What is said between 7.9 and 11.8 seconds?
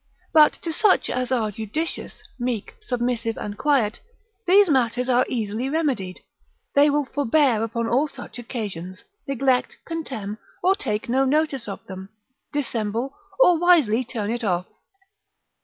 such occasions, neglect, contemn, or take no notice